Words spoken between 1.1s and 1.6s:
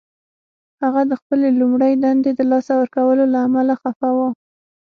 د خپلې